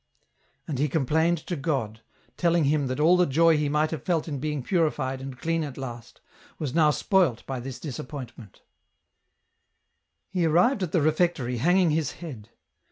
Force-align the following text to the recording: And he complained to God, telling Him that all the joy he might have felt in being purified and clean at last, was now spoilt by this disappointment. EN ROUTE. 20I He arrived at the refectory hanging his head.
And 0.67 0.79
he 0.79 0.89
complained 0.89 1.37
to 1.45 1.55
God, 1.55 2.01
telling 2.35 2.63
Him 2.63 2.87
that 2.87 2.99
all 2.99 3.15
the 3.17 3.27
joy 3.27 3.55
he 3.55 3.69
might 3.69 3.91
have 3.91 4.01
felt 4.01 4.27
in 4.27 4.39
being 4.39 4.63
purified 4.63 5.21
and 5.21 5.37
clean 5.37 5.63
at 5.63 5.77
last, 5.77 6.21
was 6.57 6.73
now 6.73 6.89
spoilt 6.89 7.45
by 7.45 7.59
this 7.59 7.79
disappointment. 7.79 8.63
EN 10.33 10.39
ROUTE. 10.41 10.41
20I 10.41 10.41
He 10.41 10.45
arrived 10.47 10.81
at 10.81 10.91
the 10.91 11.01
refectory 11.03 11.57
hanging 11.57 11.91
his 11.91 12.13
head. 12.13 12.49